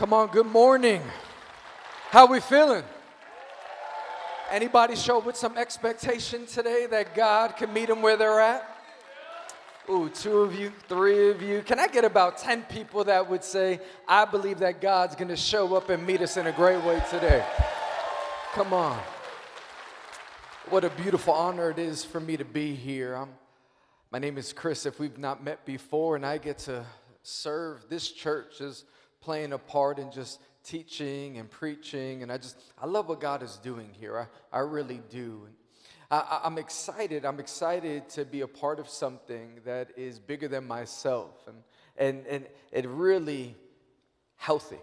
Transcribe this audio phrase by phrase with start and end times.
[0.00, 1.02] Come on, good morning.
[2.08, 2.84] How we feeling?
[4.50, 8.66] Anybody show with some expectation today that God can meet them where they're at?
[9.90, 11.60] Ooh, two of you, three of you.
[11.60, 13.78] Can I get about 10 people that would say,
[14.08, 17.44] I believe that God's gonna show up and meet us in a great way today?
[18.54, 18.98] Come on.
[20.70, 23.16] What a beautiful honor it is for me to be here.
[23.16, 23.28] I'm,
[24.10, 26.86] my name is Chris, if we've not met before, and I get to
[27.22, 28.84] serve this church as
[29.20, 32.22] playing a part in just teaching and preaching.
[32.22, 34.18] And I just, I love what God is doing here.
[34.52, 35.46] I, I really do.
[36.10, 37.24] I, I'm excited.
[37.24, 41.56] I'm excited to be a part of something that is bigger than myself and,
[41.96, 43.54] and, and it really
[44.36, 44.80] healthy.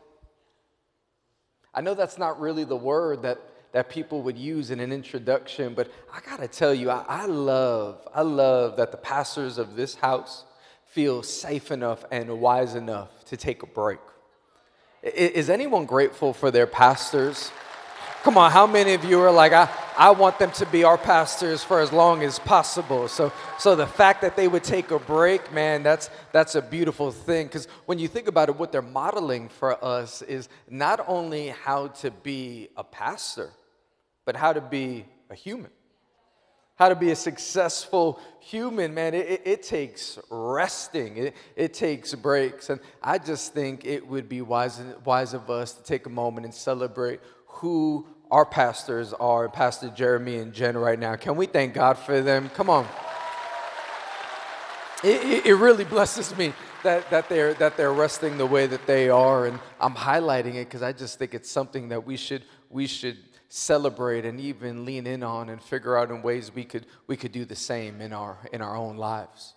[1.74, 3.40] I know that's not really the word that,
[3.74, 8.08] that people would use in an introduction, but I gotta tell you, I, I love,
[8.14, 10.46] I love that the pastors of this house
[10.86, 14.00] feel safe enough and wise enough to take a break.
[15.04, 17.52] Is anyone grateful for their pastors?
[18.24, 20.98] Come on, how many of you are like, I, I want them to be our
[20.98, 23.08] pastors for as long as possible?
[23.08, 27.12] So, so the fact that they would take a break, man, that's, that's a beautiful
[27.12, 27.48] thing.
[27.48, 31.88] Because when you think about it, what they're modeling for us is not only how
[31.88, 33.52] to be a pastor,
[34.26, 35.72] but how to be a human
[36.78, 42.14] how to be a successful human, man, it, it, it, takes resting, it, it takes
[42.14, 42.70] breaks.
[42.70, 46.46] And I just think it would be wise, wise of us to take a moment
[46.46, 51.16] and celebrate who our pastors are, Pastor Jeremy and Jen right now.
[51.16, 52.50] Can we thank God for them?
[52.50, 52.88] Come on.
[55.04, 59.10] It, it really blesses me that, that, they're, that they're resting the way that they
[59.10, 59.48] are.
[59.48, 63.18] And I'm highlighting it because I just think it's something that we should, we should
[63.50, 67.32] celebrate and even lean in on and figure out in ways we could we could
[67.32, 69.56] do the same in our in our own lives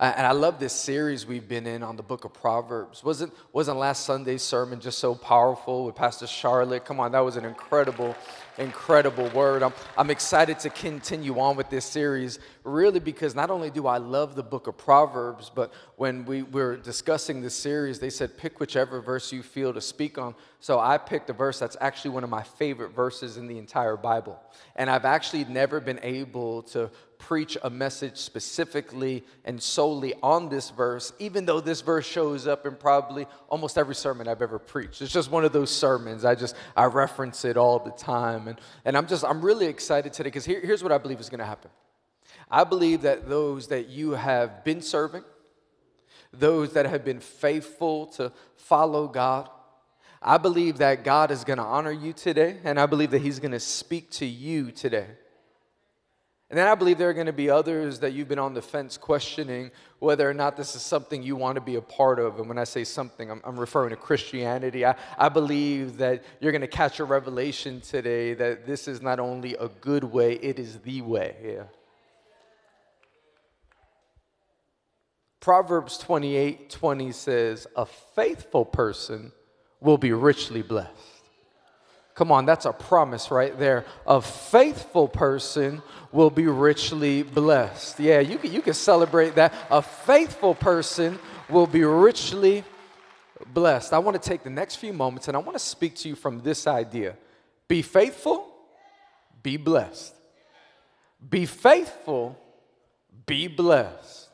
[0.00, 3.04] and I love this series we've been in on the book of Proverbs.
[3.04, 6.86] Wasn't, wasn't last Sunday's sermon just so powerful with Pastor Charlotte?
[6.86, 8.16] Come on, that was an incredible,
[8.56, 9.62] incredible word.
[9.62, 13.98] I'm, I'm excited to continue on with this series, really because not only do I
[13.98, 18.58] love the book of Proverbs, but when we were discussing this series, they said pick
[18.58, 20.34] whichever verse you feel to speak on.
[20.60, 23.98] So I picked a verse that's actually one of my favorite verses in the entire
[23.98, 24.40] Bible.
[24.76, 26.90] And I've actually never been able to
[27.20, 32.66] preach a message specifically and solely on this verse, even though this verse shows up
[32.66, 35.02] in probably almost every sermon I've ever preached.
[35.02, 36.24] It's just one of those sermons.
[36.24, 38.48] I just, I reference it all the time.
[38.48, 41.28] And, and I'm just, I'm really excited today because here, here's what I believe is
[41.28, 41.70] going to happen.
[42.50, 45.22] I believe that those that you have been serving,
[46.32, 49.48] those that have been faithful to follow God,
[50.22, 53.38] I believe that God is going to honor you today, and I believe that He's
[53.38, 55.06] going to speak to you today.
[56.50, 58.62] And then I believe there are going to be others that you've been on the
[58.62, 62.40] fence questioning whether or not this is something you want to be a part of.
[62.40, 64.84] And when I say something, I'm, I'm referring to Christianity.
[64.84, 69.20] I, I believe that you're going to catch a revelation today that this is not
[69.20, 71.36] only a good way, it is the way.
[71.44, 71.62] Yeah.
[75.38, 79.30] Proverbs 28 20 says, A faithful person
[79.80, 81.19] will be richly blessed.
[82.14, 83.84] Come on, that's a promise right there.
[84.06, 85.82] A faithful person
[86.12, 88.00] will be richly blessed.
[88.00, 89.54] Yeah, you can, you can celebrate that.
[89.70, 92.64] A faithful person will be richly
[93.54, 93.92] blessed.
[93.92, 96.14] I want to take the next few moments and I want to speak to you
[96.14, 97.16] from this idea
[97.68, 98.48] be faithful,
[99.44, 100.14] be blessed.
[101.28, 102.36] Be faithful,
[103.26, 104.28] be blessed.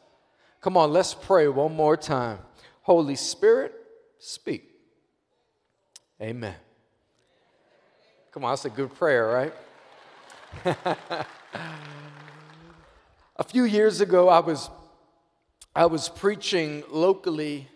[0.60, 2.38] Come on, let's pray one more time.
[2.82, 3.74] Holy Spirit,
[4.18, 4.70] speak.
[6.20, 6.54] Amen.
[8.36, 9.54] Come on, that's a good prayer, right?
[13.36, 14.68] a few years ago, I was,
[15.74, 17.66] I was preaching locally.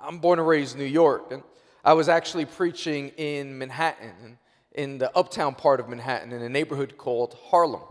[0.00, 1.42] I'm born and raised in New York, and
[1.84, 4.38] I was actually preaching in Manhattan,
[4.72, 7.82] in the uptown part of Manhattan, in a neighborhood called Harlem.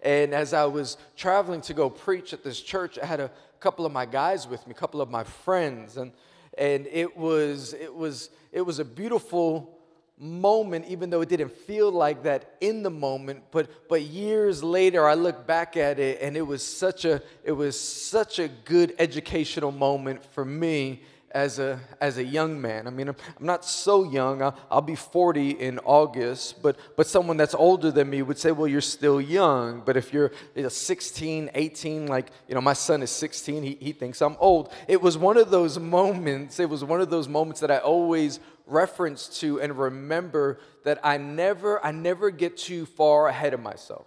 [0.00, 3.30] And as I was traveling to go preach at this church, I had a
[3.60, 6.12] couple of my guys with me, a couple of my friends, and
[6.56, 9.77] and it was it was it was a beautiful
[10.18, 15.08] moment, even though it didn't feel like that in the moment, but but years later
[15.08, 18.94] I look back at it and it was such a it was such a good
[18.98, 22.86] educational moment for me as a as a young man.
[22.86, 24.42] I mean, I'm, I'm not so young.
[24.42, 28.50] I'll, I'll, be 40 in August, but but someone that's older than me would say,
[28.50, 32.72] "Well, you're still young." But if you're you know, 16, 18, like you know, my
[32.72, 34.72] son is 16, he he thinks I'm old.
[34.86, 36.58] It was one of those moments.
[36.60, 41.18] It was one of those moments that I always reference to and remember that I
[41.18, 44.06] never I never get too far ahead of myself.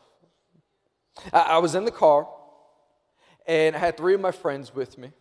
[1.34, 2.28] I, I was in the car,
[3.48, 5.12] and I had three of my friends with me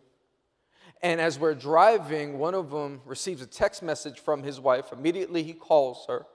[1.01, 4.91] And as we're driving, one of them receives a text message from his wife.
[4.91, 6.25] Immediately, he calls her.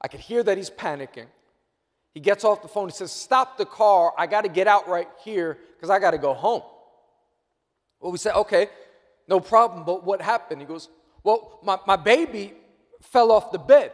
[0.00, 1.26] I could hear that he's panicking.
[2.14, 2.88] He gets off the phone.
[2.88, 4.12] He says, Stop the car.
[4.18, 6.62] I got to get out right here because I got to go home.
[8.00, 8.68] Well, we said, Okay,
[9.28, 9.84] no problem.
[9.84, 10.60] But what happened?
[10.60, 10.88] He goes,
[11.28, 12.54] Well, my, my baby
[13.02, 13.92] fell off the bed.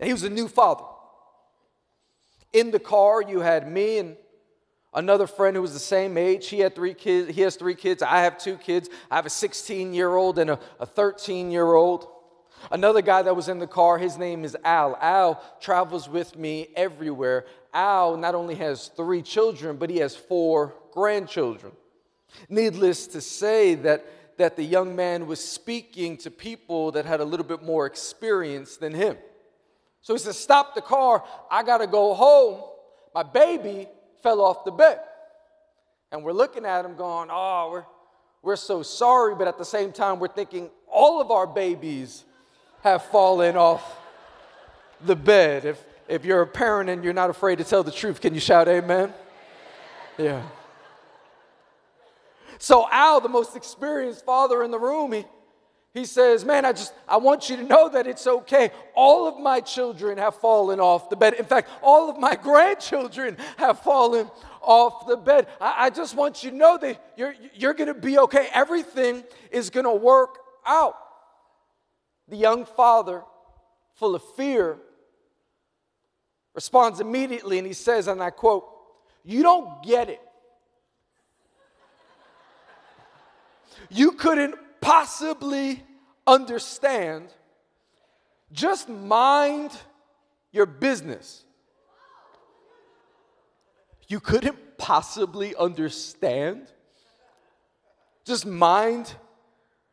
[0.00, 0.82] And he was a new father.
[2.52, 4.16] In the car, you had me and
[4.92, 6.48] another friend who was the same age.
[6.48, 7.32] He had three kids.
[7.32, 8.02] He has three kids.
[8.02, 8.90] I have two kids.
[9.12, 12.08] I have a 16 year old and a 13 year old.
[12.72, 14.98] Another guy that was in the car, his name is Al.
[15.00, 17.46] Al travels with me everywhere.
[17.72, 21.74] Al not only has three children, but he has four grandchildren.
[22.48, 24.04] Needless to say that,
[24.40, 28.78] that the young man was speaking to people that had a little bit more experience
[28.78, 29.18] than him.
[30.00, 31.22] So he says, Stop the car.
[31.50, 32.62] I got to go home.
[33.14, 33.86] My baby
[34.22, 34.98] fell off the bed.
[36.10, 37.84] And we're looking at him going, Oh, we're,
[38.42, 39.34] we're so sorry.
[39.34, 42.24] But at the same time, we're thinking all of our babies
[42.82, 43.98] have fallen off
[45.04, 45.66] the bed.
[45.66, 48.40] If, if you're a parent and you're not afraid to tell the truth, can you
[48.40, 49.12] shout amen?
[50.16, 50.42] Yeah.
[52.60, 55.24] So Al, the most experienced father in the room, he,
[55.94, 58.70] he says, Man, I just, I want you to know that it's okay.
[58.94, 61.32] All of my children have fallen off the bed.
[61.34, 64.30] In fact, all of my grandchildren have fallen
[64.60, 65.46] off the bed.
[65.58, 68.48] I, I just want you to know that you're, you're going to be okay.
[68.52, 70.36] Everything is going to work
[70.66, 70.96] out.
[72.28, 73.22] The young father,
[73.94, 74.76] full of fear,
[76.54, 78.68] responds immediately and he says, and I quote,
[79.24, 80.20] You don't get it.
[83.88, 85.82] You couldn't possibly
[86.26, 87.28] understand,
[88.52, 89.72] just mind
[90.52, 91.44] your business.
[94.08, 96.66] You couldn't possibly understand,
[98.24, 99.14] just mind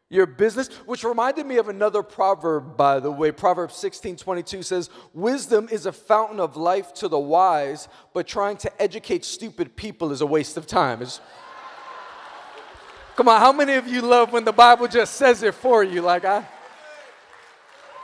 [0.10, 3.32] your business, which reminded me of another proverb, by the way.
[3.32, 8.58] Proverbs 16 22 says, Wisdom is a fountain of life to the wise, but trying
[8.58, 11.02] to educate stupid people is a waste of time.
[11.02, 11.20] It's,
[13.18, 16.02] Come on, how many of you love when the Bible just says it for you?
[16.02, 16.46] Like I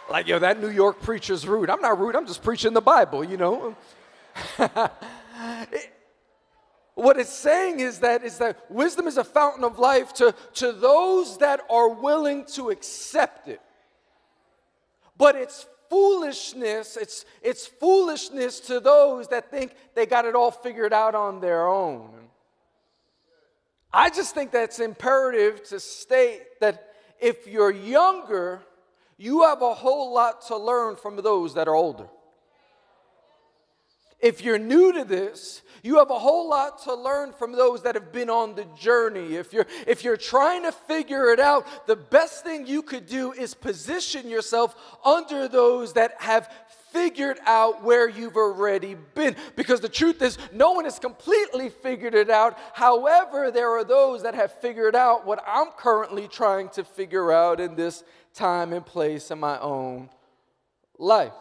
[0.10, 1.70] like yo, that New York preacher's rude.
[1.70, 3.76] I'm not rude, I'm just preaching the Bible, you know.
[6.96, 10.72] what it's saying is that is that wisdom is a fountain of life to, to
[10.72, 13.62] those that are willing to accept it.
[15.16, 20.92] But it's foolishness, it's, it's foolishness to those that think they got it all figured
[20.92, 22.10] out on their own.
[23.94, 28.62] I just think that's imperative to state that if you're younger,
[29.18, 32.08] you have a whole lot to learn from those that are older.
[34.20, 37.96] If you're new to this, you have a whole lot to learn from those that
[37.96, 39.36] have been on the journey.
[39.36, 43.34] If you're if you're trying to figure it out, the best thing you could do
[43.34, 46.50] is position yourself under those that have
[46.94, 49.36] figured out where you've already been.
[49.56, 52.58] Because the truth is, no one has completely figured it out.
[52.74, 57.60] However, there are those that have figured out what I'm currently trying to figure out
[57.60, 58.04] in this
[58.34, 60.10] time and place in my own
[60.98, 61.34] life.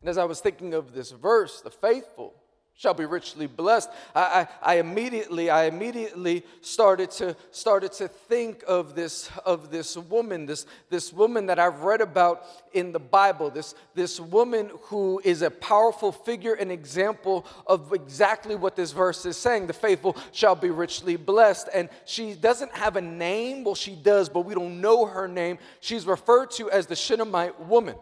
[0.00, 2.34] And as I was thinking of this verse, the faithful,
[2.76, 3.88] shall be richly blessed.
[4.14, 9.96] I, I, I, immediately, I immediately started to started to think of this of this
[9.96, 13.48] woman, this this woman that I've read about in the Bible.
[13.48, 19.24] This this woman who is a powerful figure, and example of exactly what this verse
[19.24, 19.66] is saying.
[19.68, 23.64] The faithful shall be richly blessed, and she doesn't have a name.
[23.64, 25.58] Well, she does, but we don't know her name.
[25.80, 27.96] She's referred to as the Shunammite woman.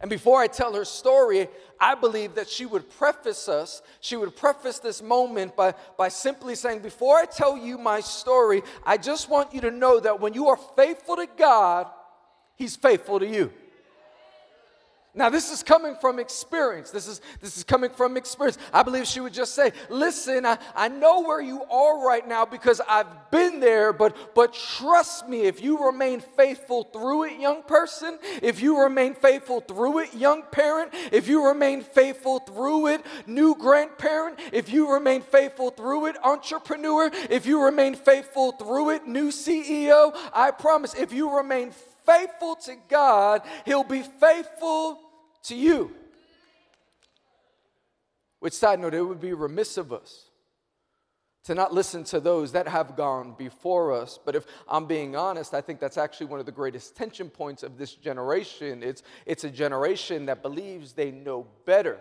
[0.00, 4.34] And before I tell her story, I believe that she would preface us, she would
[4.34, 9.28] preface this moment by, by simply saying, Before I tell you my story, I just
[9.28, 11.86] want you to know that when you are faithful to God,
[12.56, 13.52] He's faithful to you.
[15.12, 16.92] Now, this is coming from experience.
[16.92, 18.58] This is, this is coming from experience.
[18.72, 22.44] I believe she would just say, Listen, I, I know where you are right now
[22.44, 27.64] because I've been there, but, but trust me, if you remain faithful through it, young
[27.64, 33.04] person, if you remain faithful through it, young parent, if you remain faithful through it,
[33.26, 39.08] new grandparent, if you remain faithful through it, entrepreneur, if you remain faithful through it,
[39.08, 45.00] new CEO, I promise, if you remain faithful to God, He'll be faithful
[45.44, 45.94] to you.
[48.40, 50.30] Which side note, it would be remiss of us
[51.44, 54.18] to not listen to those that have gone before us.
[54.24, 57.62] But if I'm being honest, I think that's actually one of the greatest tension points
[57.62, 58.82] of this generation.
[58.82, 61.98] It's, it's a generation that believes they know better.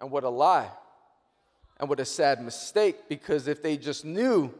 [0.00, 0.70] And what a lie.
[1.78, 4.52] And what a sad mistake, because if they just knew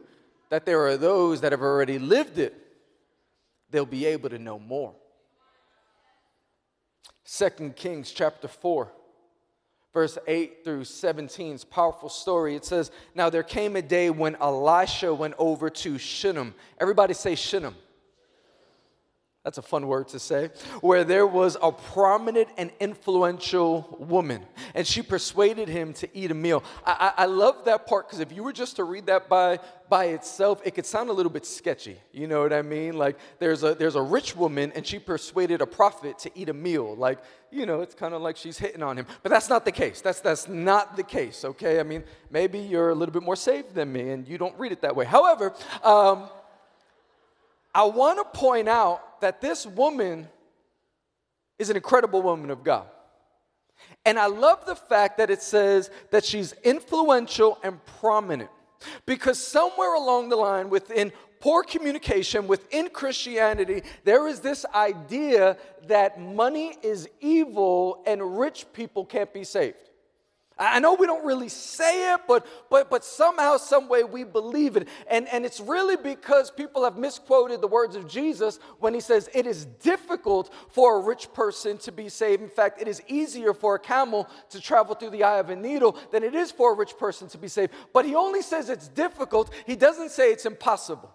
[0.49, 2.66] that there are those that have already lived it,
[3.69, 4.93] they'll be able to know more.
[7.23, 8.91] Second Kings chapter 4,
[9.93, 12.55] verse 8 through 17 is powerful story.
[12.55, 16.55] It says, Now there came a day when Elisha went over to Shunem.
[16.79, 17.75] Everybody say Shunem.
[19.47, 20.49] That's a fun word to say.
[20.81, 24.41] Where there was a prominent and influential woman,
[24.75, 26.65] and she persuaded him to eat a meal.
[26.85, 29.59] I, I, I love that part because if you were just to read that by,
[29.87, 31.97] by itself, it could sound a little bit sketchy.
[32.11, 32.97] You know what I mean?
[32.97, 36.53] Like there's a, there's a rich woman, and she persuaded a prophet to eat a
[36.53, 36.97] meal.
[36.97, 39.05] Like, you know, it's kind of like she's hitting on him.
[39.23, 40.01] But that's not the case.
[40.01, 41.79] That's, that's not the case, okay?
[41.79, 44.73] I mean, maybe you're a little bit more saved than me, and you don't read
[44.73, 45.05] it that way.
[45.05, 45.53] However,
[45.85, 46.27] um,
[47.73, 50.27] I want to point out that this woman
[51.59, 52.87] is an incredible woman of God.
[54.05, 58.49] And I love the fact that it says that she's influential and prominent.
[59.05, 65.57] Because somewhere along the line, within poor communication, within Christianity, there is this idea
[65.87, 69.86] that money is evil and rich people can't be saved.
[70.59, 74.75] I know we don't really say it, but, but, but somehow, some way we believe
[74.75, 74.87] it.
[75.07, 79.29] And, and it's really because people have misquoted the words of Jesus when he says
[79.33, 82.41] it is difficult for a rich person to be saved.
[82.41, 85.55] In fact, it is easier for a camel to travel through the eye of a
[85.55, 87.73] needle than it is for a rich person to be saved.
[87.93, 91.11] But he only says it's difficult, he doesn't say it's impossible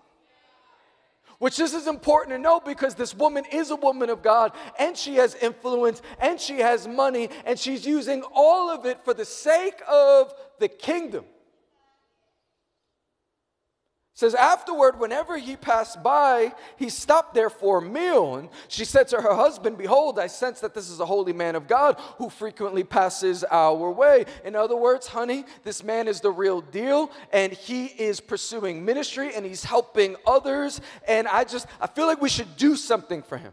[1.43, 4.97] which this is important to know because this woman is a woman of God and
[4.97, 9.25] she has influence and she has money and she's using all of it for the
[9.25, 11.25] sake of the kingdom
[14.15, 19.09] says afterward whenever he passed by he stopped there for a meal and she said
[19.09, 22.29] to her husband behold i sense that this is a holy man of god who
[22.29, 27.53] frequently passes our way in other words honey this man is the real deal and
[27.53, 32.29] he is pursuing ministry and he's helping others and i just i feel like we
[32.29, 33.53] should do something for him.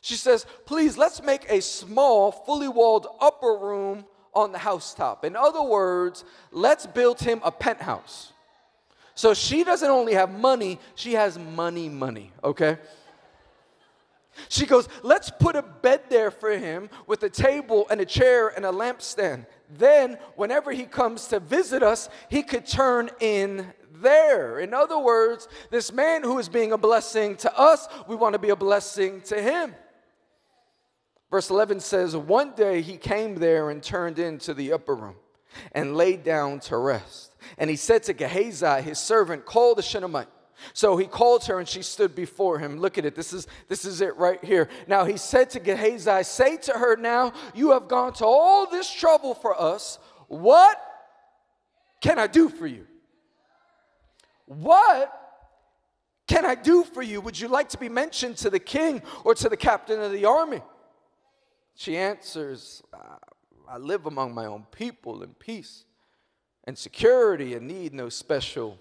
[0.00, 5.24] She says please let's make a small fully walled upper room on the housetop.
[5.24, 8.32] In other words let's build him a penthouse
[9.16, 12.78] so she doesn't only have money, she has money, money, okay?
[14.50, 18.48] She goes, Let's put a bed there for him with a table and a chair
[18.48, 19.46] and a lampstand.
[19.70, 24.60] Then, whenever he comes to visit us, he could turn in there.
[24.60, 28.38] In other words, this man who is being a blessing to us, we want to
[28.38, 29.74] be a blessing to him.
[31.30, 35.16] Verse 11 says, One day he came there and turned into the upper room
[35.72, 37.35] and laid down to rest.
[37.58, 40.28] And he said to Gehazi, his servant, Call the Shunammite.
[40.72, 42.78] So he called her and she stood before him.
[42.78, 43.14] Look at it.
[43.14, 44.68] This is, this is it right here.
[44.86, 48.92] Now he said to Gehazi, Say to her now, you have gone to all this
[48.92, 49.98] trouble for us.
[50.28, 50.80] What
[52.00, 52.86] can I do for you?
[54.46, 55.12] What
[56.26, 57.20] can I do for you?
[57.20, 60.24] Would you like to be mentioned to the king or to the captain of the
[60.24, 60.60] army?
[61.74, 62.82] She answers,
[63.68, 65.84] I live among my own people in peace
[66.66, 68.78] and security and need no special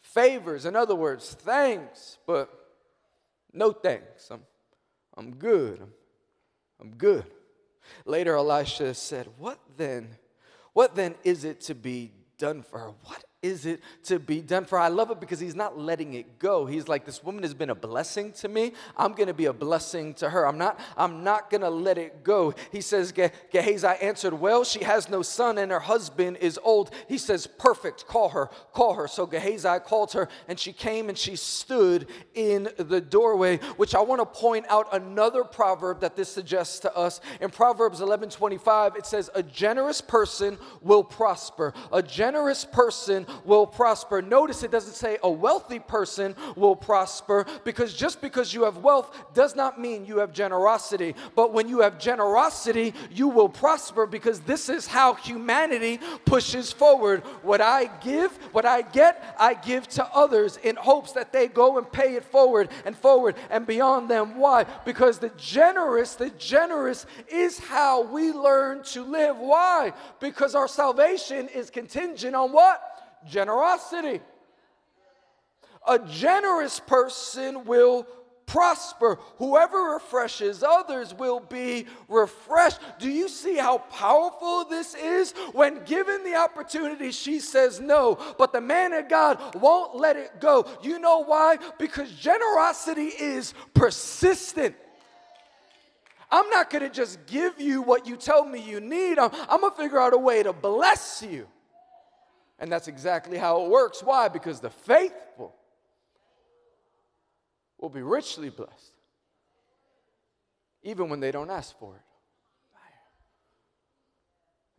[0.00, 0.64] favors.
[0.64, 2.50] In other words, thanks, but
[3.52, 4.30] no thanks.
[4.30, 4.42] I'm,
[5.16, 5.80] I'm good.
[5.80, 5.92] I'm,
[6.80, 7.26] I'm good.
[8.04, 10.16] Later, Elisha said, What then?
[10.72, 12.92] What then is it to be done for her?
[13.04, 14.78] What is it to be done for?
[14.78, 16.66] I love it because he's not letting it go.
[16.66, 18.72] He's like, this woman has been a blessing to me.
[18.98, 20.46] I'm going to be a blessing to her.
[20.46, 22.54] I'm not, I'm not going to let it go.
[22.70, 26.90] He says, Ge- Gehazi answered, well, she has no son and her husband is old.
[27.08, 29.08] He says, perfect, call her, call her.
[29.08, 34.00] So Gehazi called her and she came and she stood in the doorway, which I
[34.02, 37.22] want to point out another proverb that this suggests to us.
[37.40, 41.72] In Proverbs 11, 25, it says, a generous person will prosper.
[41.90, 44.22] A generous person will prosper.
[44.22, 49.16] Notice it doesn't say a wealthy person will prosper because just because you have wealth
[49.34, 51.14] does not mean you have generosity.
[51.34, 57.20] But when you have generosity, you will prosper because this is how humanity pushes forward.
[57.42, 61.78] What I give, what I get, I give to others in hopes that they go
[61.78, 64.38] and pay it forward and forward and beyond them.
[64.38, 64.64] Why?
[64.84, 69.36] Because the generous, the generous is how we learn to live.
[69.38, 69.92] Why?
[70.18, 72.89] Because our salvation is contingent on what?
[73.28, 74.20] Generosity.
[75.86, 78.06] A generous person will
[78.50, 79.16] prosper.
[79.38, 82.80] Whoever refreshes others will be refreshed.
[82.98, 85.32] Do you see how powerful this is?
[85.52, 90.40] When given the opportunity, she says no, but the man of God won't let it
[90.40, 90.66] go.
[90.82, 91.58] You know why?
[91.78, 94.74] Because generosity is persistent.
[96.30, 99.18] I'm not going to just give you what you tell me you need.
[99.18, 101.46] I'm, I'm going to figure out a way to bless you.
[102.60, 104.02] And that's exactly how it works.
[104.02, 104.28] Why?
[104.28, 105.54] Because the faithful
[107.78, 108.92] will be richly blessed,
[110.82, 112.02] even when they don't ask for it.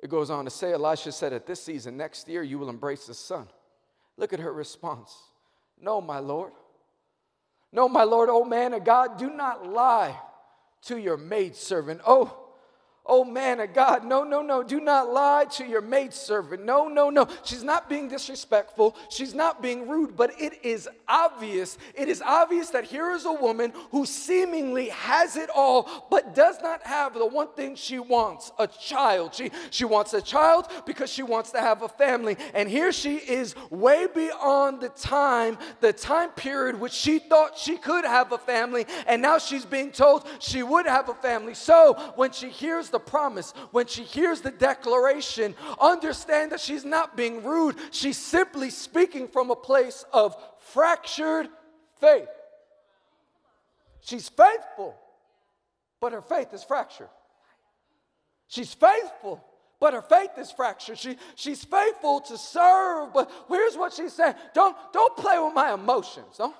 [0.01, 3.05] It goes on to say, Elisha said, At this season, next year, you will embrace
[3.05, 3.47] the son.
[4.17, 5.15] Look at her response.
[5.79, 6.53] No, my Lord.
[7.71, 10.19] No, my Lord, O man of God, do not lie
[10.83, 12.01] to your maidservant.
[12.05, 12.35] Oh,
[13.03, 16.63] Oh man of God, no, no, no, do not lie to your maidservant.
[16.63, 17.27] No, no, no.
[17.43, 18.95] She's not being disrespectful.
[19.09, 21.79] She's not being rude, but it is obvious.
[21.95, 26.61] It is obvious that here is a woman who seemingly has it all, but does
[26.61, 29.33] not have the one thing she wants a child.
[29.33, 32.37] She, she wants a child because she wants to have a family.
[32.53, 37.77] And here she is, way beyond the time, the time period which she thought she
[37.77, 41.55] could have a family, and now she's being told she would have a family.
[41.55, 47.17] So when she hears the promise, when she hears the declaration, understand that she's not
[47.17, 47.75] being rude.
[47.91, 51.47] She's simply speaking from a place of fractured
[51.99, 52.27] faith.
[54.01, 54.95] She's faithful,
[55.99, 57.09] but her faith is fractured.
[58.47, 59.43] She's faithful,
[59.79, 60.97] but her faith is fractured.
[60.97, 65.73] She, she's faithful to serve, but here's what she's saying don't, don't play with my
[65.73, 66.37] emotions.
[66.37, 66.55] Don't,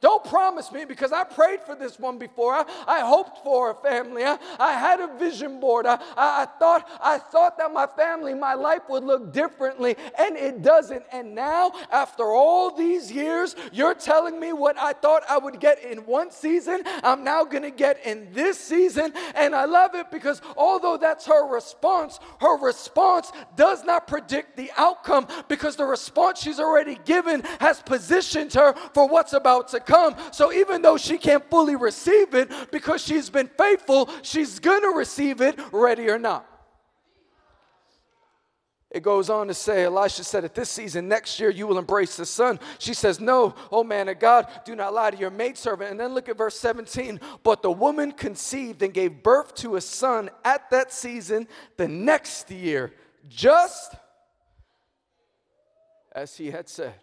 [0.00, 2.54] don't promise me because I prayed for this one before.
[2.54, 4.22] I, I hoped for a family.
[4.22, 5.86] I, I had a vision board.
[5.86, 10.36] I, I, I, thought, I thought that my family, my life would look differently, and
[10.36, 11.02] it doesn't.
[11.10, 15.82] And now, after all these years, you're telling me what I thought I would get
[15.82, 19.12] in one season, I'm now going to get in this season.
[19.34, 24.70] And I love it because although that's her response, her response does not predict the
[24.76, 30.14] outcome because the response she's already given has positioned her for what's about to come.
[30.30, 34.96] So even though she can't fully receive it because she's been faithful, she's going to
[34.96, 36.46] receive it, ready or not.
[38.90, 42.16] It goes on to say, Elisha said, At this season, next year, you will embrace
[42.16, 42.58] the son.
[42.78, 45.90] She says, No, oh man of God, do not lie to your maidservant.
[45.90, 47.20] And then look at verse 17.
[47.42, 52.50] But the woman conceived and gave birth to a son at that season the next
[52.50, 52.94] year,
[53.28, 53.94] just
[56.12, 56.94] as he had said.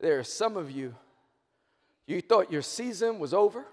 [0.00, 0.96] There are some of you
[2.06, 3.64] you thought your season was over.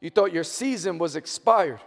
[0.00, 1.80] You thought your season was expired.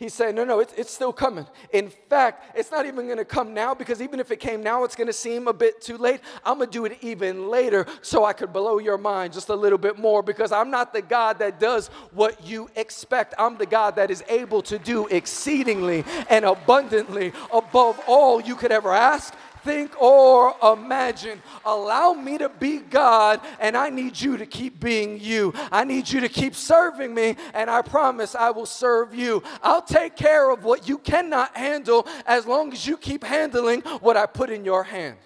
[0.00, 1.46] He's saying, no, no, it's, it's still coming.
[1.74, 4.96] In fact, it's not even gonna come now because even if it came now, it's
[4.96, 6.22] gonna seem a bit too late.
[6.42, 9.76] I'm gonna do it even later so I could blow your mind just a little
[9.76, 13.34] bit more because I'm not the God that does what you expect.
[13.38, 18.72] I'm the God that is able to do exceedingly and abundantly above all you could
[18.72, 21.42] ever ask, think, or imagine.
[21.64, 25.52] Allow me to be God, and I need you to keep being you.
[25.70, 29.42] I need you to keep serving me, and I promise I will serve you.
[29.62, 34.16] I'll take care of what you cannot handle as long as you keep handling what
[34.16, 35.16] I put in your hand.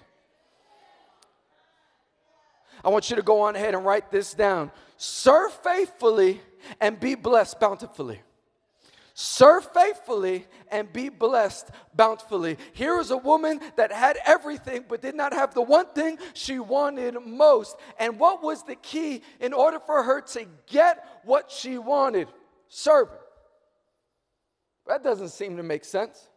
[2.83, 4.71] I want you to go on ahead and write this down.
[4.97, 6.41] Serve faithfully
[6.79, 8.21] and be blessed bountifully.
[9.17, 12.57] Serve faithfully and be blessed bountifully.
[12.73, 16.59] Here is a woman that had everything but did not have the one thing she
[16.59, 17.77] wanted most.
[17.97, 22.27] And what was the key in order for her to get what she wanted?
[22.67, 23.15] Serving.
[24.85, 26.27] That doesn't seem to make sense.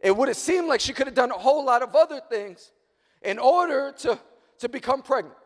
[0.00, 2.72] It would have seemed like she could have done a whole lot of other things
[3.22, 4.18] in order to,
[4.58, 5.38] to become pregnant.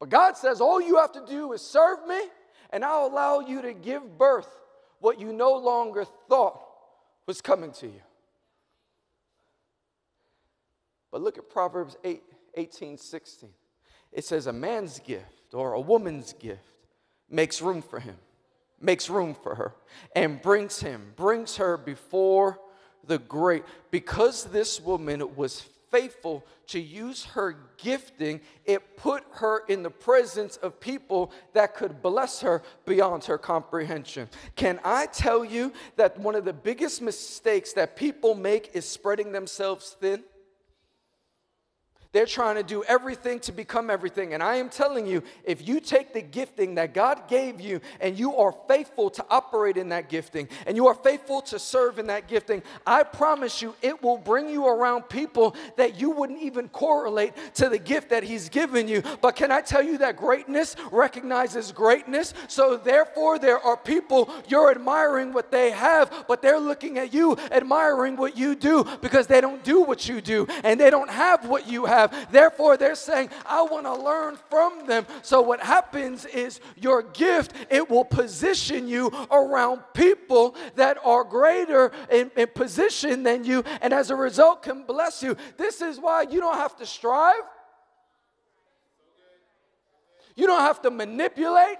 [0.00, 2.18] But God says, all you have to do is serve me
[2.72, 4.48] and I'll allow you to give birth
[5.00, 6.60] what you no longer thought
[7.26, 8.00] was coming to you.
[11.10, 12.22] But look at Proverbs 8,
[12.56, 13.50] 18, 16.
[14.12, 16.60] It says, A man's gift or a woman's gift
[17.28, 18.16] makes room for him,
[18.80, 19.74] makes room for her,
[20.16, 22.58] and brings him, brings her before
[23.06, 23.64] the great.
[23.90, 25.60] Because this woman was
[25.92, 32.02] faithful to use her gifting, it put her in the presence of people that could
[32.02, 34.28] bless her beyond her comprehension.
[34.56, 39.30] Can I tell you that one of the biggest mistakes that people make is spreading
[39.30, 40.24] themselves thin?
[42.12, 44.34] They're trying to do everything to become everything.
[44.34, 48.18] And I am telling you, if you take the gifting that God gave you and
[48.18, 52.08] you are faithful to operate in that gifting and you are faithful to serve in
[52.08, 56.68] that gifting, I promise you it will bring you around people that you wouldn't even
[56.68, 59.02] correlate to the gift that He's given you.
[59.22, 62.34] But can I tell you that greatness recognizes greatness?
[62.46, 67.38] So therefore, there are people you're admiring what they have, but they're looking at you
[67.50, 71.48] admiring what you do because they don't do what you do and they don't have
[71.48, 72.32] what you have have.
[72.32, 75.06] Therefore, they're saying, I want to learn from them.
[75.22, 81.92] So what happens is your gift, it will position you around people that are greater
[82.10, 85.36] in, in position than you, and as a result can bless you.
[85.56, 87.42] This is why you don't have to strive.
[90.34, 91.78] You don't have to manipulate.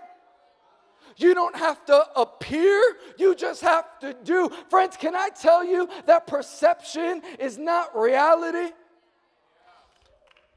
[1.17, 2.81] You don't have to appear,
[3.19, 4.51] you just have to do.
[4.71, 8.73] Friends, can I tell you that perception is not reality?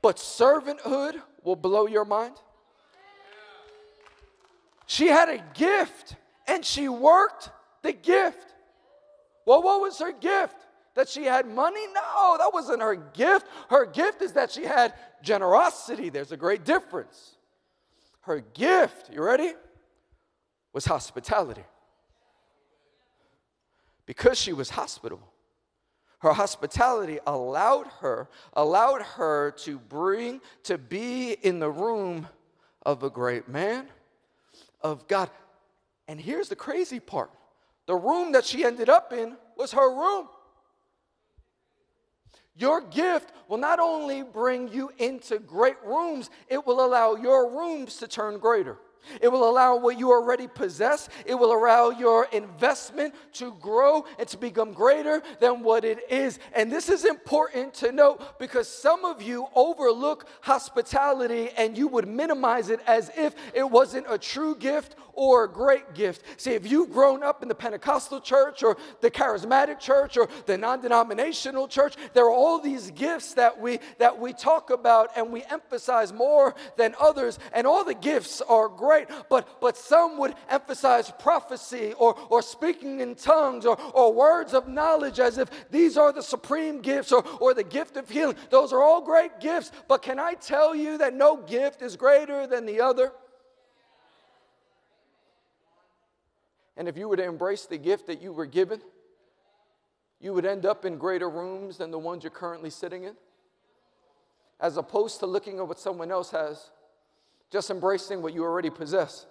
[0.06, 2.36] But servanthood will blow your mind.
[4.86, 6.16] She had a gift
[6.48, 7.50] and she worked
[7.82, 8.54] the gift.
[9.48, 10.58] Well, what was her gift?
[10.94, 11.84] That she had money?
[11.88, 13.48] No, that wasn't her gift.
[13.72, 16.10] Her gift is that she had generosity.
[16.10, 17.38] There's a great difference.
[18.22, 19.54] Her gift, you ready?
[20.72, 21.66] was hospitality.
[24.06, 25.34] Because she was hospitable,
[26.26, 32.28] her hospitality allowed her allowed her to bring to be in the room
[32.84, 33.88] of a great man
[34.82, 35.30] of God.
[36.08, 37.30] And here's the crazy part.
[37.86, 40.28] The room that she ended up in was her room.
[42.58, 47.98] Your gift will not only bring you into great rooms, it will allow your rooms
[47.98, 48.78] to turn greater.
[49.22, 51.10] It will allow what you already possess.
[51.26, 56.40] It will allow your investment to grow and to become greater than what it is.
[56.56, 62.08] And this is important to note because some of you overlook hospitality and you would
[62.08, 66.24] minimize it as if it wasn't a true gift or a great gift.
[66.42, 70.58] See, if you've grown up in the Pentecostal church or the charismatic church or the
[70.58, 75.44] non-denominational church, there are all these gifts that we that we talk about and we
[75.50, 78.86] emphasize more than others, and all the gifts are great,
[79.30, 84.68] but but some would emphasize prophecy or, or speaking in tongues or, or words of
[84.68, 88.36] knowledge as if these are the supreme gifts or, or the gift of healing.
[88.50, 92.48] Those are all great gifts, but can I tell you that no gift is greater
[92.48, 93.12] than the other?
[96.78, 98.82] And if you were to embrace the gift that you were given,
[100.20, 103.16] you would end up in greater rooms than the ones you're currently sitting in.
[104.60, 106.70] As opposed to looking at what someone else has,
[107.52, 109.26] just embracing what you already possess.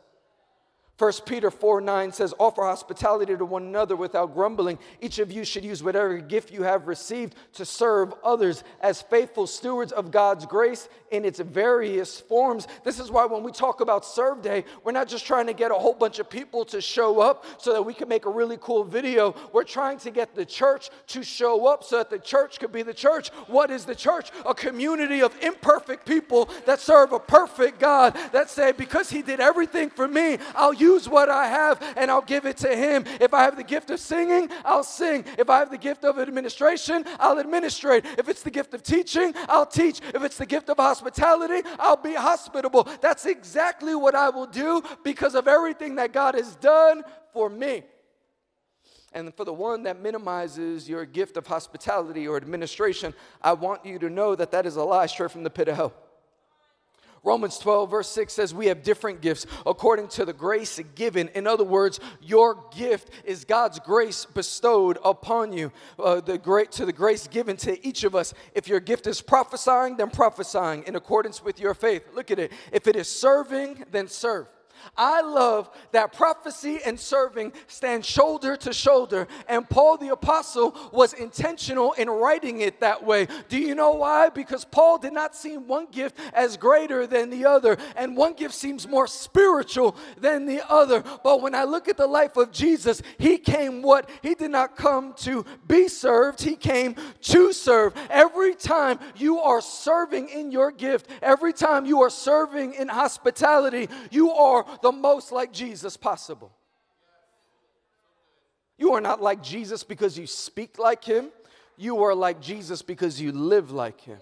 [0.97, 4.79] 1 Peter 4 9 says, Offer hospitality to one another without grumbling.
[5.01, 9.49] Each of you should use whatever gift you have received to serve others as faithful
[9.49, 12.69] stewards of God's grace in its various forms.
[12.85, 15.73] This is why when we talk about Serve Day, we're not just trying to get
[15.73, 18.59] a whole bunch of people to show up so that we can make a really
[18.61, 19.35] cool video.
[19.53, 22.83] We're trying to get the church to show up so that the church could be
[22.83, 23.31] the church.
[23.49, 24.31] What is the church?
[24.47, 29.41] A community of imperfect people that serve a perfect God that say, Because He did
[29.41, 33.05] everything for me, I'll use what I have and I'll give it to Him.
[33.21, 35.25] If I have the gift of singing, I'll sing.
[35.39, 38.05] If I have the gift of administration, I'll administrate.
[38.19, 40.01] If it's the gift of teaching, I'll teach.
[40.15, 42.89] If it's the gift of hospitality, I'll be hospitable.
[43.01, 47.83] That's exactly what I will do because of everything that God has done for me.
[49.13, 53.99] And for the one that minimizes your gift of hospitality or administration, I want you
[54.01, 55.93] to know that that is a lie straight from the pit of hell.
[57.25, 61.29] Romans 12, verse 6 says, We have different gifts according to the grace given.
[61.29, 66.85] In other words, your gift is God's grace bestowed upon you, uh, the great, to
[66.85, 68.35] the grace given to each of us.
[68.55, 72.05] If your gift is prophesying, then prophesying in accordance with your faith.
[72.15, 72.53] Look at it.
[72.71, 74.47] If it is serving, then serve.
[74.97, 81.13] I love that prophecy and serving stand shoulder to shoulder, and Paul the Apostle was
[81.13, 83.29] intentional in writing it that way.
[83.49, 84.29] Do you know why?
[84.29, 88.55] Because Paul did not see one gift as greater than the other, and one gift
[88.55, 91.03] seems more spiritual than the other.
[91.23, 94.09] But when I look at the life of Jesus, he came what?
[94.23, 97.95] He did not come to be served, he came to serve.
[98.11, 103.89] Every time you are serving in your gift, every time you are serving in hospitality,
[104.11, 106.53] you are the most like Jesus possible.
[108.77, 111.31] You are not like Jesus because you speak like him.
[111.77, 114.19] You are like Jesus because you live like him.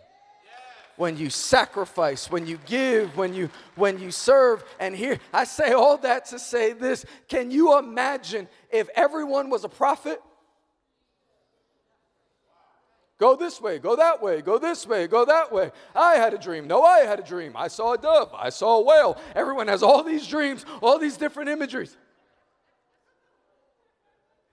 [0.97, 5.73] When you sacrifice, when you give, when you when you serve, and here I say
[5.73, 7.07] all that to say this.
[7.29, 10.21] Can you imagine if everyone was a prophet?
[13.19, 15.71] Go this way, go that way, go this way, go that way.
[15.95, 16.67] I had a dream.
[16.67, 17.53] No, I had a dream.
[17.57, 18.35] I saw a dove.
[18.35, 19.17] I saw a whale.
[19.35, 21.97] Everyone has all these dreams, all these different imageries.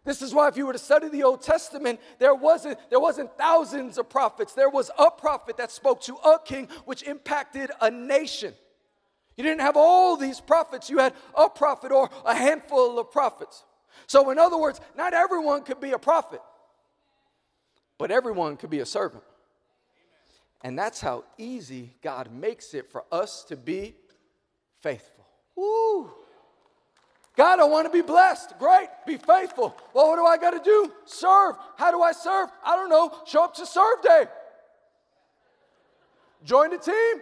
[0.06, 3.36] This is why if you were to study the Old Testament, there wasn't, there wasn't
[3.38, 4.54] thousands of prophets.
[4.54, 8.54] There was a prophet that spoke to a king, which impacted a nation.
[9.36, 10.90] You didn't have all these prophets.
[10.90, 13.64] You had a prophet or a handful of prophets.
[14.06, 16.42] So, in other words, not everyone could be a prophet
[18.00, 19.24] but everyone could be a servant.
[20.62, 23.94] And that's how easy God makes it for us to be
[24.82, 25.26] faithful.
[25.56, 26.12] Woo!
[27.36, 28.58] God, I want to be blessed.
[28.58, 29.78] Great, be faithful.
[29.94, 30.92] Well, what do I got to do?
[31.06, 31.56] Serve.
[31.78, 32.50] How do I serve?
[32.66, 33.14] I don't know.
[33.26, 34.26] Show up to serve day.
[36.44, 37.22] Join the team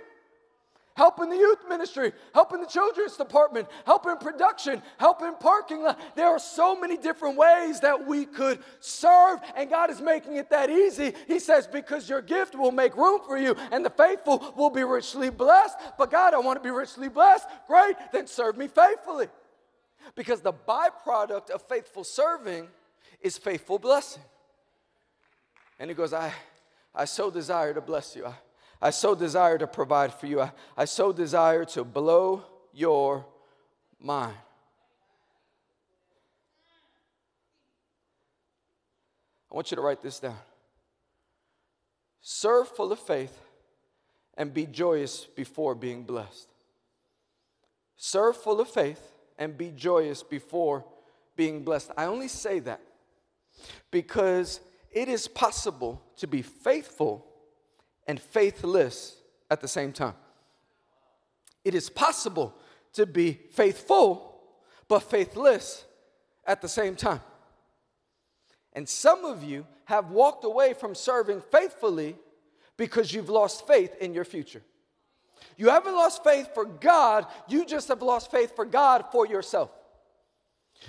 [0.98, 6.00] helping the youth ministry, helping the children's department, helping production, helping parking lot.
[6.16, 10.50] There are so many different ways that we could serve, and God is making it
[10.50, 11.14] that easy.
[11.28, 14.84] He says, Because your gift will make room for you, and the faithful will be
[14.84, 15.78] richly blessed.
[15.98, 17.48] But God, I want to be richly blessed.
[17.68, 19.28] Great, then serve me faithfully.
[20.16, 22.68] Because the byproduct of faithful serving
[23.22, 24.24] is faithful blessing.
[25.80, 26.34] And he goes, I,
[26.96, 28.26] I so desire to bless you.
[28.26, 28.34] I,
[28.82, 30.42] I so desire to provide for you.
[30.42, 33.26] I, I so desire to blow your
[34.00, 34.38] mind.
[39.52, 40.38] I want you to write this down.
[42.22, 43.40] Serve full of faith
[44.36, 46.48] and be joyous before being blessed.
[47.96, 49.02] Serve full of faith
[49.40, 50.86] and be joyous before
[51.36, 51.92] being blessed.
[51.98, 52.82] I only say that
[53.90, 54.60] because
[54.92, 57.26] it is possible to be faithful
[58.08, 59.18] and faithless
[59.50, 60.16] at the same time.
[61.64, 62.56] It is possible
[62.94, 64.42] to be faithful
[64.88, 65.86] but faithless
[66.46, 67.22] at the same time.
[68.74, 72.16] And some of you have walked away from serving faithfully
[72.78, 74.62] because you've lost faith in your future.
[75.58, 79.72] You haven't lost faith for God, you just have lost faith for God for yourself.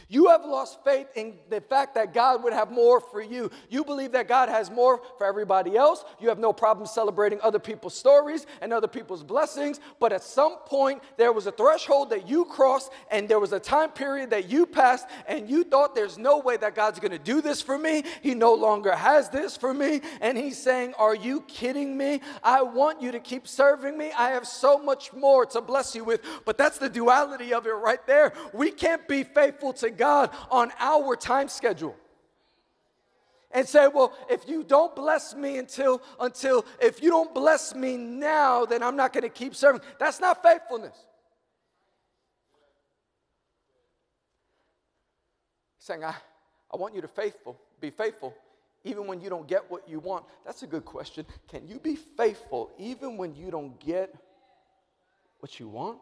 [0.08, 3.50] You have lost faith in the fact that God would have more for you.
[3.68, 6.04] You believe that God has more for everybody else.
[6.18, 9.80] You have no problem celebrating other people's stories and other people's blessings.
[10.00, 13.60] But at some point, there was a threshold that you crossed, and there was a
[13.60, 17.40] time period that you passed, and you thought there's no way that God's gonna do
[17.42, 18.04] this for me.
[18.22, 20.00] He no longer has this for me.
[20.20, 22.20] And He's saying, Are you kidding me?
[22.42, 24.10] I want you to keep serving me.
[24.16, 26.22] I have so much more to bless you with.
[26.44, 28.32] But that's the duality of it right there.
[28.52, 31.96] We can't be faithful to God on our time schedule
[33.50, 37.96] and say, well, if you don't bless me until, until, if you don't bless me
[37.96, 39.80] now, then I'm not going to keep serving.
[39.98, 40.96] That's not faithfulness.
[45.78, 46.14] Saying, I,
[46.72, 48.34] I want you to faithful, be faithful,
[48.84, 50.24] even when you don't get what you want.
[50.44, 51.24] That's a good question.
[51.48, 54.14] Can you be faithful even when you don't get
[55.40, 55.98] what you want?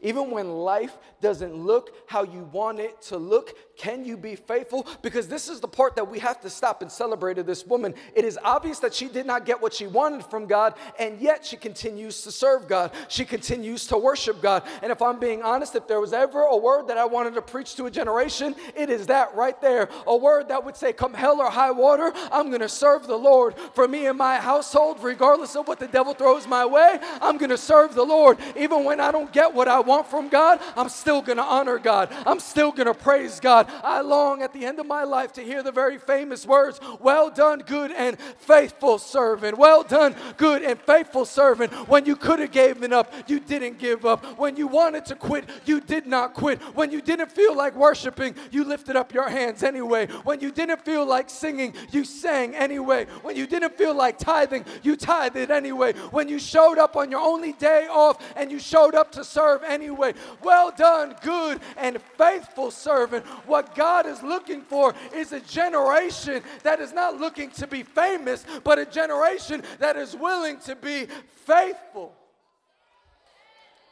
[0.00, 4.86] Even when life doesn't look how you want it to look, can you be faithful?
[5.02, 7.94] Because this is the part that we have to stop and celebrate of this woman.
[8.14, 11.44] It is obvious that she did not get what she wanted from God, and yet
[11.44, 12.92] she continues to serve God.
[13.08, 14.62] She continues to worship God.
[14.82, 17.42] And if I'm being honest, if there was ever a word that I wanted to
[17.42, 19.88] preach to a generation, it is that right there.
[20.06, 23.16] A word that would say, Come hell or high water, I'm going to serve the
[23.16, 23.54] Lord.
[23.74, 27.50] For me and my household, regardless of what the devil throws my way, I'm going
[27.50, 28.38] to serve the Lord.
[28.56, 31.78] Even when I don't get what I want from God, I'm still going to honor
[31.78, 32.08] God.
[32.26, 33.70] I'm still going to praise God.
[33.82, 37.30] I long at the end of my life to hear the very famous words, Well
[37.30, 39.58] done, good and faithful servant.
[39.58, 41.72] Well done, good and faithful servant.
[41.88, 44.38] When you could have given up, you didn't give up.
[44.38, 46.60] When you wanted to quit, you did not quit.
[46.74, 50.06] When you didn't feel like worshiping, you lifted up your hands anyway.
[50.24, 53.06] When you didn't feel like singing, you sang anyway.
[53.22, 55.92] When you didn't feel like tithing, you tithed anyway.
[56.10, 59.51] When you showed up on your only day off and you showed up to serve
[59.64, 60.14] anyway.
[60.42, 63.26] Well done, good and faithful servant.
[63.46, 68.44] What God is looking for is a generation that is not looking to be famous,
[68.64, 71.06] but a generation that is willing to be
[71.46, 72.14] faithful.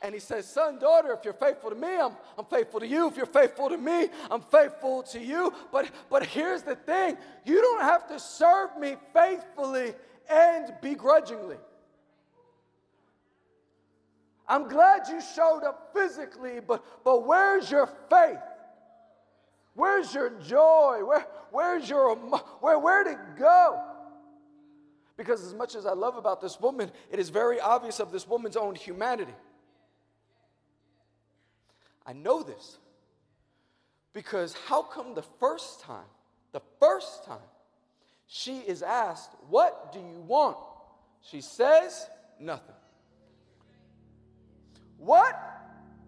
[0.02, 3.08] And he says, Son, daughter, if you're faithful to me, I'm, I'm faithful to you.
[3.08, 5.52] If you're faithful to me, I'm faithful to you.
[5.70, 9.94] But, but here's the thing you don't have to serve me faithfully
[10.30, 11.56] and begrudgingly.
[14.50, 18.40] I'm glad you showed up physically, but, but where's your faith?
[19.74, 21.04] Where's your joy?
[21.04, 23.80] Where, where's your, where, where'd it go?
[25.16, 28.26] Because as much as I love about this woman, it is very obvious of this
[28.26, 29.34] woman's own humanity.
[32.04, 32.78] I know this
[34.12, 36.08] because how come the first time,
[36.50, 37.38] the first time
[38.26, 40.56] she is asked, What do you want?
[41.22, 42.08] She says,
[42.40, 42.74] Nothing.
[45.00, 45.34] What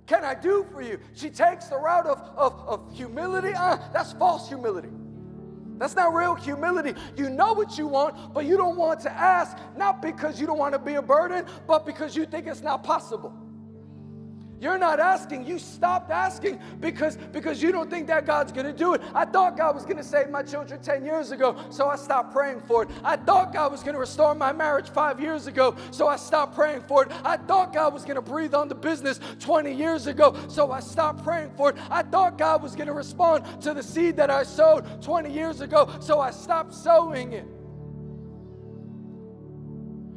[0.07, 0.99] can I do for you?
[1.15, 3.55] She takes the route of, of, of humility.
[3.57, 4.91] Uh, that's false humility.
[5.79, 6.95] That's not real humility.
[7.17, 10.59] You know what you want, but you don't want to ask, not because you don't
[10.59, 13.35] want to be a burden, but because you think it's not possible.
[14.63, 15.45] You're not asking.
[15.45, 19.03] You stopped asking because, because you don't think that God's going to do it.
[19.13, 22.33] I thought God was going to save my children 10 years ago, so I stopped
[22.33, 22.89] praying for it.
[23.03, 26.55] I thought God was going to restore my marriage five years ago, so I stopped
[26.55, 27.11] praying for it.
[27.25, 30.79] I thought God was going to breathe on the business 20 years ago, so I
[30.79, 31.77] stopped praying for it.
[31.91, 35.61] I thought God was going to respond to the seed that I sowed 20 years
[35.61, 37.49] ago, so I stopped sowing it.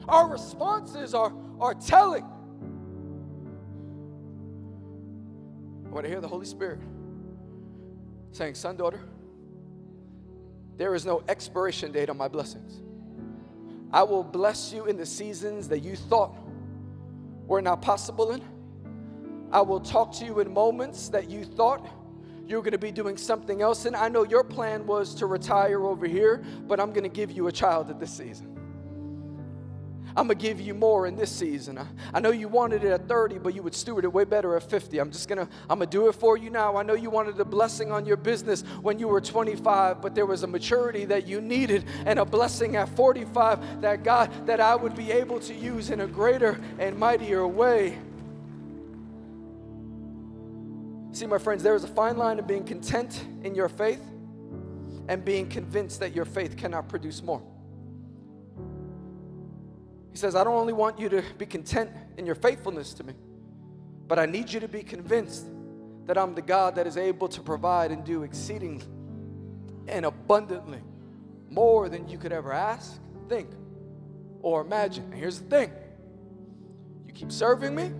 [0.08, 2.26] Our responses are, are telling.
[5.96, 6.80] Want to hear the Holy Spirit
[8.34, 9.00] saying, Son, daughter,
[10.76, 12.82] there is no expiration date on my blessings.
[13.94, 16.36] I will bless you in the seasons that you thought
[17.48, 18.42] were not possible in.
[19.54, 21.88] I will talk to you in moments that you thought
[22.46, 23.86] you're going to be doing something else.
[23.86, 27.32] And I know your plan was to retire over here, but I'm going to give
[27.32, 28.55] you a child at this season.
[30.18, 31.78] I'm going to give you more in this season.
[31.78, 34.56] I, I know you wanted it at 30, but you would steward it way better
[34.56, 34.98] at 50.
[34.98, 36.78] I'm just going to, I'm going to do it for you now.
[36.78, 40.26] I know you wanted a blessing on your business when you were 25, but there
[40.26, 44.74] was a maturity that you needed and a blessing at 45 that God, that I
[44.74, 47.98] would be able to use in a greater and mightier way.
[51.12, 54.02] See, my friends, there is a fine line of being content in your faith
[55.10, 57.42] and being convinced that your faith cannot produce more.
[60.16, 63.12] He says, I don't only want you to be content in your faithfulness to me,
[64.08, 65.46] but I need you to be convinced
[66.06, 68.86] that I'm the God that is able to provide and do exceedingly
[69.90, 70.80] and abundantly
[71.50, 72.98] more than you could ever ask,
[73.28, 73.50] think,
[74.42, 75.04] or imagine.
[75.12, 75.70] And here's the thing
[77.06, 77.92] you keep serving me,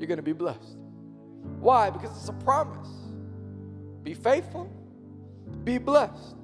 [0.00, 0.76] you're going to be blessed.
[1.60, 1.90] Why?
[1.90, 2.88] Because it's a promise.
[4.02, 4.68] Be faithful,
[5.62, 6.34] be blessed.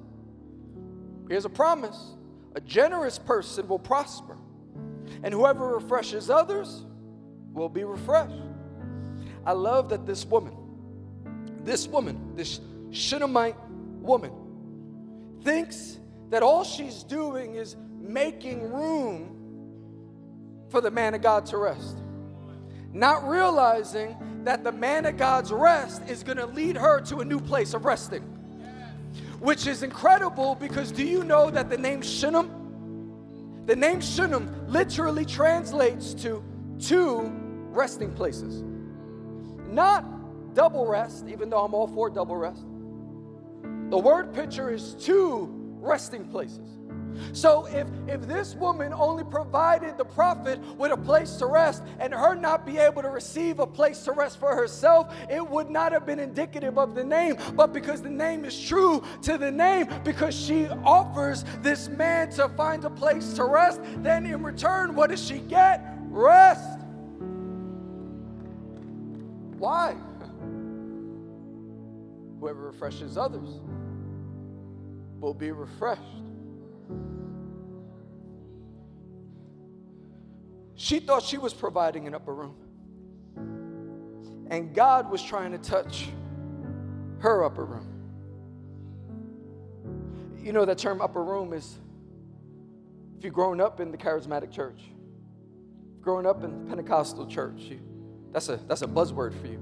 [1.27, 2.13] Here's a promise
[2.55, 4.37] a generous person will prosper
[5.23, 6.85] and whoever refreshes others
[7.53, 8.41] will be refreshed.
[9.45, 10.55] I love that this woman,
[11.63, 12.59] this woman, this
[12.91, 14.31] Shunammite woman,
[15.43, 19.37] thinks that all she's doing is making room
[20.69, 21.97] for the man of God to rest.
[22.93, 27.25] Not realizing that the man of God's rest is going to lead her to a
[27.25, 28.23] new place of resting.
[29.39, 32.60] Which is incredible because do you know that the name Shunem
[33.65, 36.43] the name Shunem literally translates to
[36.79, 37.31] two
[37.69, 38.63] resting places.
[39.67, 42.65] Not double rest, even though I'm all for double rest.
[43.89, 46.77] The word picture is two resting places.
[47.33, 52.13] So if, if this woman only provided the prophet with a place to rest and
[52.13, 55.91] her not be able to receive a place to rest for herself, it would not
[55.91, 57.37] have been indicative of the name.
[57.55, 62.49] But because the name is true to the name, because she offers this man to
[62.49, 65.81] find a place to rest, then in return, what does she get?
[66.09, 66.79] Rest.
[69.57, 69.93] Why?
[72.39, 73.59] Whoever refreshes others
[75.19, 76.01] will be refreshed.
[80.75, 82.55] She thought she was providing an upper room.
[84.49, 86.09] And God was trying to touch
[87.19, 87.87] her upper room.
[90.43, 91.77] You know, that term upper room is
[93.17, 94.81] if you've grown up in the charismatic church,
[96.01, 97.79] growing up in Pentecostal church, you,
[98.33, 99.59] that's, a, that's a buzzword for you.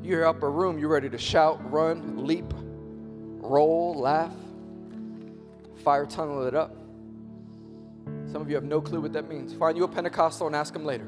[0.00, 4.32] You're upper room, you're ready to shout, run, leap, roll, laugh,
[5.82, 6.77] fire tunnel it up.
[8.30, 9.54] Some of you have no clue what that means.
[9.54, 11.06] Find you a Pentecostal and ask them later.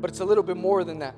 [0.00, 1.14] But it's a little bit more than that.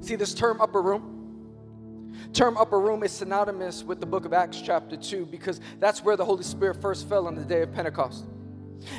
[0.00, 4.60] See, this term upper room, term upper room is synonymous with the book of Acts,
[4.60, 8.26] chapter 2, because that's where the Holy Spirit first fell on the day of Pentecost.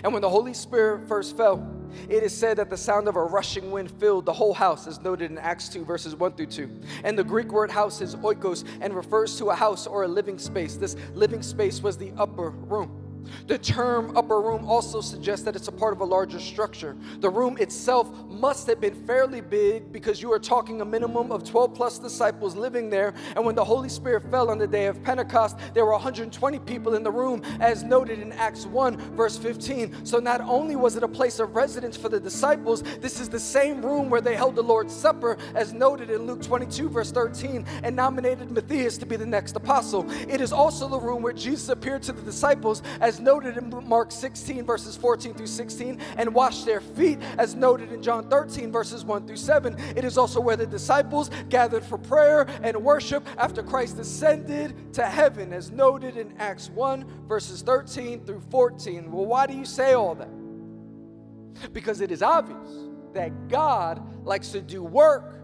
[0.04, 1.75] And when the Holy Spirit first fell,
[2.10, 5.02] it is said that the sound of a rushing wind filled the whole house, as
[5.02, 6.82] noted in Acts 2, verses 1 through 2.
[7.04, 10.38] And the Greek word house is oikos and refers to a house or a living
[10.38, 10.76] space.
[10.76, 13.05] This living space was the upper room.
[13.48, 16.96] The term upper room also suggests that it's a part of a larger structure.
[17.20, 21.44] The room itself must have been fairly big because you are talking a minimum of
[21.44, 23.14] 12 plus disciples living there.
[23.36, 26.96] And when the Holy Spirit fell on the day of Pentecost, there were 120 people
[26.96, 30.06] in the room, as noted in Acts 1, verse 15.
[30.06, 33.40] So not only was it a place of residence for the disciples, this is the
[33.40, 37.66] same room where they held the Lord's Supper, as noted in Luke 22, verse 13,
[37.84, 40.06] and nominated Matthias to be the next apostle.
[40.30, 43.88] It is also the room where Jesus appeared to the disciples as as noted in
[43.88, 48.74] Mark 16, verses 14 through 16, and washed their feet, as noted in John 13,
[48.74, 49.78] verses 1 through 7.
[49.96, 55.06] It is also where the disciples gathered for prayer and worship after Christ ascended to
[55.06, 59.10] heaven, as noted in Acts 1, verses 13 through 14.
[59.10, 61.72] Well, why do you say all that?
[61.72, 62.70] Because it is obvious
[63.14, 65.40] that God likes to do work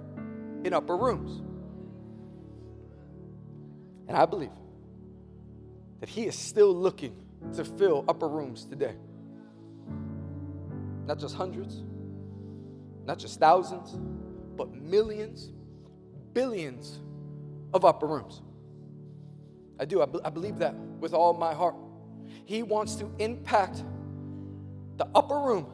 [0.65, 1.41] in upper rooms.
[4.09, 4.51] And I believe
[6.01, 7.20] that He is still looking
[7.55, 8.95] to fill upper rooms today.
[11.05, 11.83] Not just hundreds,
[13.05, 13.97] not just thousands,
[14.55, 15.51] but millions,
[16.33, 16.99] billions
[17.73, 18.41] of upper rooms.
[19.79, 20.01] I do.
[20.01, 21.75] I, be- I believe that with all my heart.
[22.45, 23.83] He wants to impact
[24.97, 25.65] the upper room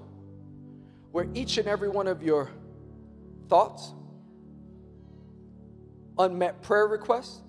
[1.11, 2.49] where each and every one of your
[3.49, 3.93] thoughts,
[6.17, 7.41] unmet prayer requests,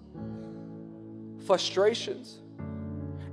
[1.47, 2.39] frustrations,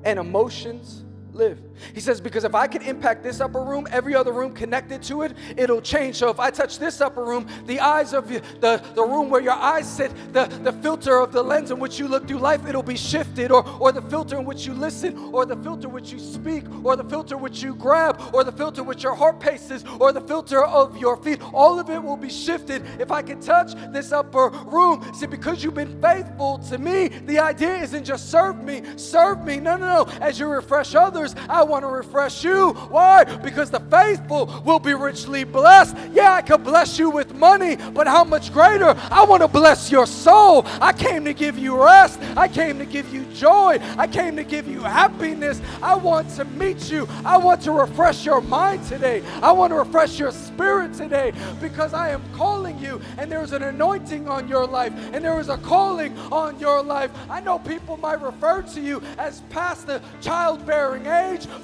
[0.06, 1.05] and emotions
[1.36, 1.60] live.
[1.94, 5.24] He says, because if I can impact this upper room, every other room connected to
[5.24, 6.16] it, it'll change.
[6.16, 9.42] So if I touch this upper room, the eyes of you, the, the room where
[9.42, 12.66] your eyes sit, the, the filter of the lens in which you look through life,
[12.68, 16.12] it'll be shifted, or, or the filter in which you listen, or the filter which
[16.12, 19.84] you speak, or the filter which you grab, or the filter which your heart paces,
[20.00, 21.42] or the filter of your feet.
[21.54, 25.06] All of it will be shifted if I can touch this upper room.
[25.14, 29.60] See, because you've been faithful to me, the idea isn't just serve me, serve me.
[29.60, 30.12] No, no, no.
[30.22, 32.74] As you refresh others, I want to refresh you.
[32.90, 33.24] Why?
[33.24, 35.96] Because the faithful will be richly blessed.
[36.12, 38.94] Yeah, I could bless you with money, but how much greater?
[39.10, 40.64] I want to bless your soul.
[40.82, 42.20] I came to give you rest.
[42.36, 43.80] I came to give you joy.
[43.98, 45.62] I came to give you happiness.
[45.82, 47.08] I want to meet you.
[47.24, 49.24] I want to refresh your mind today.
[49.42, 53.64] I want to refresh your spirit today because I am calling you and there's an
[53.64, 57.12] anointing on your life and there is a calling on your life.
[57.30, 61.08] I know people might refer to you as past the childbearing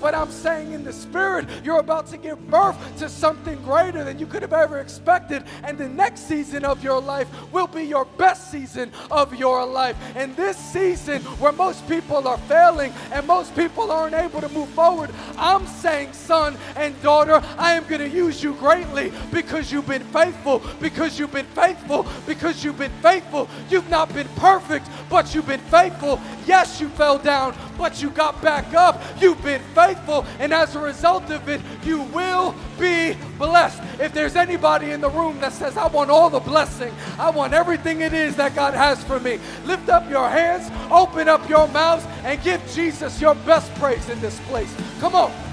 [0.02, 4.20] but I'm saying in the spirit, you're about to give birth to something greater than
[4.20, 5.44] you could have ever expected.
[5.64, 9.96] And the next season of your life will be your best season of your life.
[10.16, 14.70] And this season, where most people are failing and most people aren't able to move
[14.70, 19.88] forward, I'm saying, son and daughter, I am going to use you greatly because you've
[19.88, 23.48] been faithful, because you've been faithful, because you've been faithful.
[23.70, 26.20] You've not been perfect, but you've been faithful.
[26.46, 29.02] Yes, you fell down, but you got back up.
[29.32, 33.82] You've been faithful, and as a result of it, you will be blessed.
[33.98, 37.54] If there's anybody in the room that says, I want all the blessing, I want
[37.54, 41.70] everything it is that God has for me, lift up your hands, open up your
[41.70, 44.76] mouths, and give Jesus your best praise in this place.
[45.00, 45.51] Come on.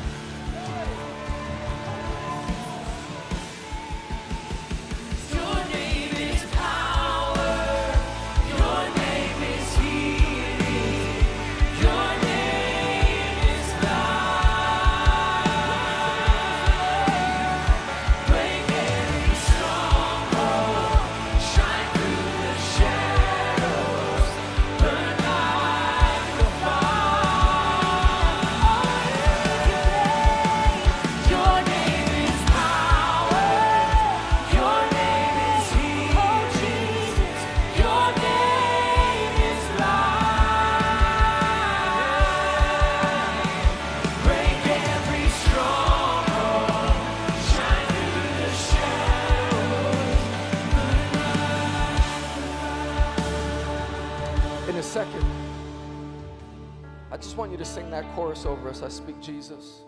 [58.69, 58.83] Us.
[58.83, 59.81] I speak Jesus.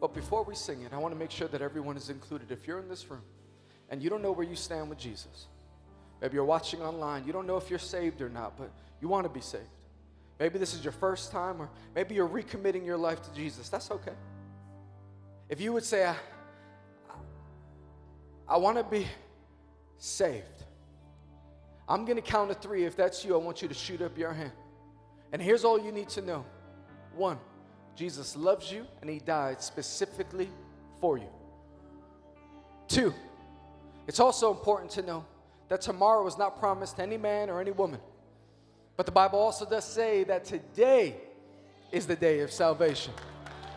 [0.00, 2.50] But before we sing it, I want to make sure that everyone is included.
[2.50, 3.22] If you're in this room
[3.88, 5.46] and you don't know where you stand with Jesus,
[6.20, 8.70] maybe you're watching online, you don't know if you're saved or not, but
[9.00, 9.64] you want to be saved.
[10.38, 13.68] Maybe this is your first time, or maybe you're recommitting your life to Jesus.
[13.68, 14.14] That's okay.
[15.48, 16.16] If you would say, I,
[18.48, 19.06] I want to be
[19.96, 20.44] saved,
[21.88, 22.84] I'm going to count to three.
[22.84, 24.52] If that's you, I want you to shoot up your hand.
[25.32, 26.44] And here's all you need to know
[27.14, 27.38] one,
[27.96, 30.48] Jesus loves you and he died specifically
[31.00, 31.28] for you.
[32.88, 33.14] Two,
[34.06, 35.24] it's also important to know
[35.68, 38.00] that tomorrow is not promised to any man or any woman.
[38.96, 41.16] But the Bible also does say that today
[41.90, 43.12] is the day of salvation.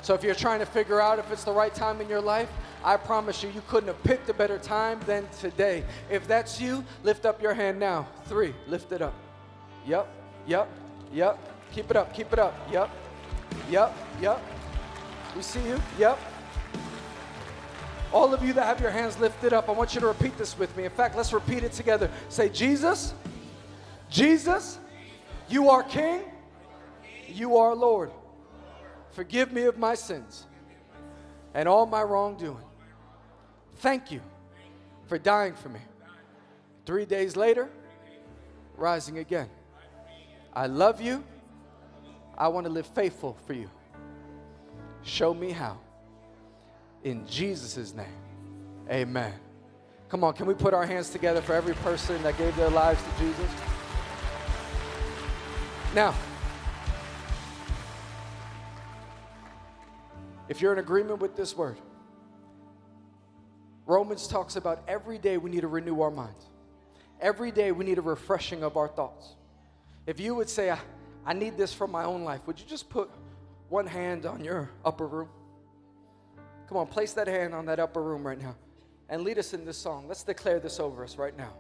[0.02, 2.50] So if you're trying to figure out if it's the right time in your life,
[2.84, 5.84] I promise you, you couldn't have picked a better time than today.
[6.10, 8.08] If that's you, lift up your hand now.
[8.26, 9.16] Three, lift it up.
[9.88, 10.08] Yep,
[10.46, 10.70] yep,
[11.12, 11.38] yep.
[11.74, 12.56] Keep it up, keep it up.
[12.72, 12.90] Yep,
[13.70, 14.42] yep, yep.
[15.36, 15.80] We see you.
[15.98, 16.20] Yep.
[18.14, 20.58] All of you that have your hands lifted up, I want you to repeat this
[20.58, 20.86] with me.
[20.86, 22.10] In fact, let's repeat it together.
[22.30, 23.14] Say, Jesus,
[24.10, 24.80] Jesus,
[25.50, 26.22] you are King,
[27.28, 28.12] you are Lord.
[29.12, 30.46] Forgive me of my sins
[31.54, 32.64] and all my wrongdoing.
[33.78, 34.22] Thank you
[35.08, 35.80] for dying for me.
[36.86, 37.70] Three days later,
[38.78, 39.50] rising again.
[40.54, 41.24] I love you.
[42.38, 43.70] I want to live faithful for you.
[45.04, 45.80] Show me how.
[47.04, 48.06] In Jesus' name,
[48.90, 49.34] amen.
[50.10, 53.02] Come on, can we put our hands together for every person that gave their lives
[53.02, 53.52] to Jesus?
[55.96, 56.14] Now,
[60.50, 61.78] if you're in agreement with this word,
[63.86, 66.46] Romans talks about every day we need to renew our minds.
[67.20, 69.36] Every day we need a refreshing of our thoughts.
[70.06, 70.76] If you would say,
[71.28, 73.12] I need this for my own life, would you just put
[73.68, 75.28] one hand on your upper room?
[76.70, 78.56] Come on, place that hand on that upper room right now
[79.10, 80.08] and lead us in this song.
[80.08, 81.54] Let's declare this over us right now.